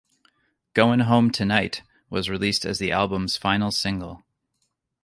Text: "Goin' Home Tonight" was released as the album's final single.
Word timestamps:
"Goin' 0.73 1.01
Home 1.01 1.29
Tonight" 1.29 1.83
was 2.09 2.27
released 2.27 2.65
as 2.65 2.79
the 2.79 2.91
album's 2.91 3.37
final 3.37 3.69
single. 3.69 4.23